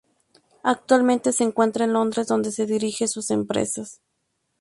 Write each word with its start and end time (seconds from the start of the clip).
Actualmente 0.63 1.31
se 1.31 1.43
encuentra 1.43 1.85
en 1.85 1.93
Londres 1.93 2.25
donde 2.25 2.49
dirige 2.65 3.07
sus 3.07 3.29
empresas. 3.29 4.01